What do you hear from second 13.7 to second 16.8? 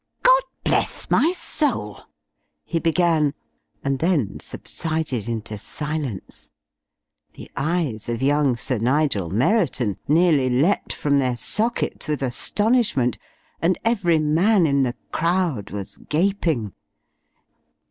every man in the crowd was gaping.